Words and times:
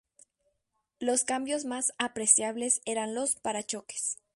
Los 0.97 1.23
cambios 1.25 1.65
más 1.65 1.93
apreciables 1.99 2.81
eran 2.85 3.13
los 3.13 3.35
parachoques. 3.35 4.17